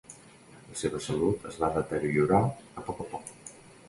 [0.69, 2.39] La seva salut es va deteriorar
[2.81, 3.31] a poc a poc.